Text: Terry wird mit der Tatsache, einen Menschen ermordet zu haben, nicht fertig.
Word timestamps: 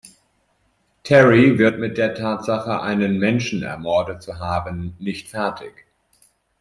Terry 1.03 1.59
wird 1.59 1.77
mit 1.77 1.95
der 1.99 2.15
Tatsache, 2.15 2.81
einen 2.81 3.19
Menschen 3.19 3.61
ermordet 3.61 4.23
zu 4.23 4.39
haben, 4.39 4.95
nicht 4.97 5.27
fertig. 5.29 5.85